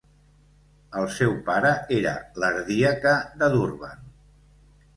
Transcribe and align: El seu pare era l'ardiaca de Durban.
El 1.01 1.05
seu 1.17 1.35
pare 1.49 1.75
era 1.99 2.15
l'ardiaca 2.45 3.15
de 3.43 3.53
Durban. 3.59 4.05